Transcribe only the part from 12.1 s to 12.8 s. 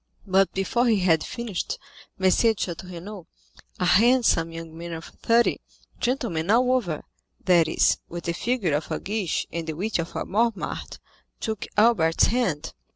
hand.